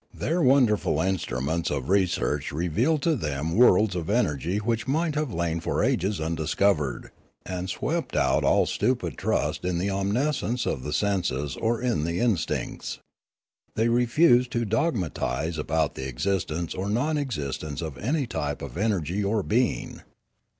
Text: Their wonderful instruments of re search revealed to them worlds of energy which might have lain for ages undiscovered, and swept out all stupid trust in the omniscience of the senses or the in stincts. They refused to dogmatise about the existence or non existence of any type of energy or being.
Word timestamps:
Their 0.11 0.41
wonderful 0.41 0.99
instruments 0.99 1.69
of 1.69 1.87
re 1.87 2.07
search 2.07 2.51
revealed 2.51 3.03
to 3.03 3.15
them 3.15 3.53
worlds 3.55 3.95
of 3.95 4.09
energy 4.09 4.57
which 4.57 4.87
might 4.87 5.13
have 5.13 5.31
lain 5.31 5.59
for 5.59 5.83
ages 5.83 6.19
undiscovered, 6.19 7.11
and 7.45 7.69
swept 7.69 8.15
out 8.15 8.43
all 8.43 8.65
stupid 8.65 9.15
trust 9.15 9.63
in 9.63 9.77
the 9.77 9.91
omniscience 9.91 10.65
of 10.65 10.81
the 10.81 10.91
senses 10.91 11.55
or 11.55 11.81
the 11.81 12.19
in 12.19 12.33
stincts. 12.35 12.97
They 13.75 13.89
refused 13.89 14.49
to 14.53 14.65
dogmatise 14.65 15.59
about 15.59 15.93
the 15.93 16.07
existence 16.07 16.73
or 16.73 16.89
non 16.89 17.19
existence 17.19 17.79
of 17.83 17.99
any 17.99 18.25
type 18.25 18.63
of 18.63 18.77
energy 18.77 19.23
or 19.23 19.43
being. 19.43 20.01